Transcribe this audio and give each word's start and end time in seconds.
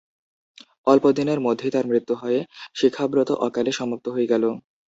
অল্পদিনের 0.87 1.39
মধ্যেই 1.45 1.73
তাঁর 1.73 1.85
মৃত্যু 1.87 2.13
হয়ে 2.15 2.39
শিক্ষাব্রত 2.75 3.29
অকালে 3.45 3.71
সমাপ্ত 3.79 4.05
হয়ে 4.09 4.31
গেল। 4.31 4.43